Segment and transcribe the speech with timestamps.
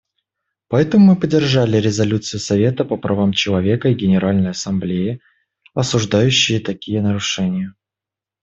[0.67, 5.21] Поэтому мы поддержали резолюции Совета по правам человека и Генеральной Ассамблеи,
[5.75, 7.75] осуждающие такие нарушения.